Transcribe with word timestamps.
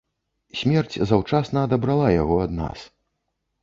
Смерць 0.61 0.95
заўчасна 1.13 1.57
адабрала 1.69 2.07
яго 2.21 2.43
ад 2.49 2.61
нас. 2.65 2.93